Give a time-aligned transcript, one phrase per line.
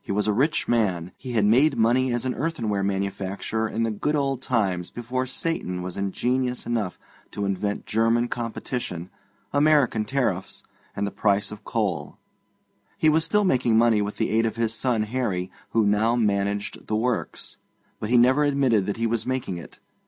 [0.00, 3.90] He was a rich man; he had made money as an earthenware manufacturer in the
[3.90, 6.96] good old times before Satan was ingenious enough
[7.32, 9.10] to invent German competition,
[9.52, 10.62] American tariffs,
[10.94, 12.18] and the price of coal;
[12.96, 16.86] he was still making money with the aid of his son Harry, who now managed
[16.86, 17.56] the works,
[17.98, 19.80] but he never admitted that he was making it.